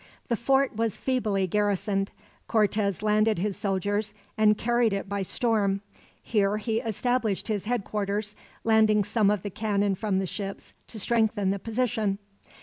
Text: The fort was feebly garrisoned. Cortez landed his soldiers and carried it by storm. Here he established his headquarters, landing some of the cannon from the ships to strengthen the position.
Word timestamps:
The 0.29 0.35
fort 0.35 0.75
was 0.75 0.97
feebly 0.97 1.45
garrisoned. 1.45 2.09
Cortez 2.47 3.03
landed 3.03 3.37
his 3.37 3.55
soldiers 3.55 4.15
and 4.35 4.57
carried 4.57 4.93
it 4.93 5.07
by 5.07 5.21
storm. 5.21 5.81
Here 6.23 6.57
he 6.57 6.79
established 6.79 7.49
his 7.49 7.65
headquarters, 7.65 8.35
landing 8.63 9.03
some 9.03 9.29
of 9.29 9.43
the 9.43 9.51
cannon 9.51 9.93
from 9.93 10.17
the 10.17 10.25
ships 10.25 10.73
to 10.87 10.99
strengthen 10.99 11.51
the 11.51 11.59
position. 11.59 12.17